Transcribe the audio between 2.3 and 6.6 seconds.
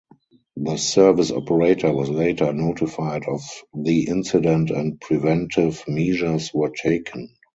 notified of the incident and preventive measures